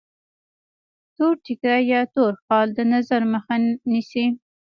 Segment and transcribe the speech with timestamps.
[1.15, 3.55] تور ټیکری یا تور خال د نظر مخه
[3.91, 4.25] نیسي.